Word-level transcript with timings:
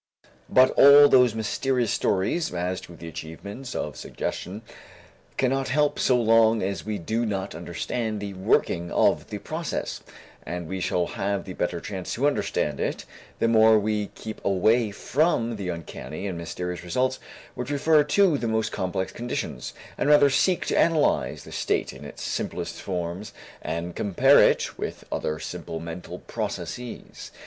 But 0.49 0.71
all 0.79 1.07
those 1.07 1.35
mysterious 1.35 1.91
stories 1.91 2.51
as 2.51 2.81
to 2.81 2.95
the 2.95 3.07
achievements 3.07 3.75
of 3.75 3.95
suggestion 3.95 4.63
cannot 5.37 5.67
help 5.67 5.99
so 5.99 6.19
long 6.19 6.63
as 6.63 6.83
we 6.83 6.97
do 6.97 7.23
not 7.23 7.53
understand 7.53 8.19
the 8.19 8.33
working 8.33 8.89
of 8.91 9.27
the 9.29 9.37
process, 9.37 10.01
and 10.43 10.67
we 10.67 10.79
shall 10.79 11.05
have 11.05 11.45
the 11.45 11.53
better 11.53 11.79
chance 11.79 12.15
to 12.15 12.25
understand 12.25 12.79
it 12.79 13.05
the 13.37 13.47
more 13.47 13.77
we 13.77 14.07
keep 14.15 14.43
away 14.43 14.89
from 14.89 15.55
the 15.57 15.69
uncanny 15.69 16.25
and 16.25 16.35
mysterious 16.35 16.83
results 16.83 17.19
which 17.53 17.69
refer 17.69 18.03
to 18.05 18.39
the 18.39 18.47
most 18.47 18.71
complex 18.71 19.11
conditions, 19.11 19.71
and 19.99 20.09
rather 20.09 20.31
seek 20.31 20.65
to 20.65 20.79
analyze 20.79 21.43
the 21.43 21.51
state 21.51 21.93
in 21.93 22.05
its 22.05 22.23
simplest 22.23 22.81
forms 22.81 23.33
and 23.61 23.95
compare 23.95 24.39
it 24.41 24.79
with 24.79 25.03
other 25.11 25.37
simple 25.37 25.79
mental 25.79 26.17
processes. 26.17 27.29